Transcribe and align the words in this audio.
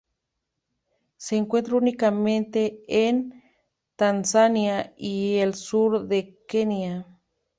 Se 1.17 1.35
encuentra 1.35 1.75
únicamente 1.75 2.81
en 2.87 3.43
Tanzania 3.95 4.95
y 4.97 5.35
el 5.37 5.53
sur 5.53 6.07
de 6.07 6.43
Kenia. 6.47 7.05